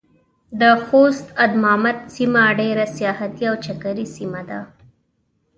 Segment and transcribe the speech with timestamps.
[0.59, 4.59] د خوست ادمامد سيمه ډېره سياحتي او چکري سيمه ده.